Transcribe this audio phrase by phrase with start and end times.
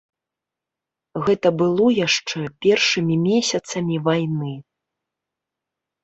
[1.25, 4.53] Гэта было яшчэ першымі месяцамі вайны.